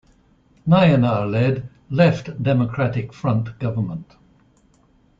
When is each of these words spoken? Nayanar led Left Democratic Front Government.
Nayanar 0.67 1.29
led 1.29 1.69
Left 1.91 2.41
Democratic 2.41 3.13
Front 3.13 3.59
Government. 3.59 4.15